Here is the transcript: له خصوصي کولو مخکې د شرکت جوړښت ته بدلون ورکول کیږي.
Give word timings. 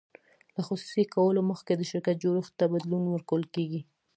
له 0.55 0.61
خصوصي 0.67 1.03
کولو 1.15 1.41
مخکې 1.51 1.73
د 1.75 1.81
شرکت 1.91 2.15
جوړښت 2.23 2.53
ته 2.59 2.65
بدلون 2.73 3.03
ورکول 3.09 3.43
کیږي. 3.55 3.81